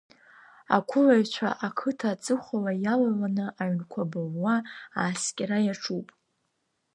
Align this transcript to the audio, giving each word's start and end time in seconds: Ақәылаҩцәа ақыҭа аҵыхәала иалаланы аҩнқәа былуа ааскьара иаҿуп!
Ақәылаҩцәа 0.75 1.49
ақыҭа 1.67 2.07
аҵыхәала 2.13 2.73
иалаланы 2.83 3.45
аҩнқәа 3.61 4.03
былуа 4.11 4.55
ааскьара 4.99 5.57
иаҿуп! 5.65 6.07